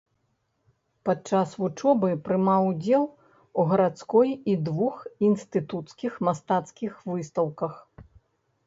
[1.09, 4.95] Падчас вучобы прымаў удзел у гарадской і двух
[5.29, 7.73] інстытуцкіх мастацкіх выстаўках.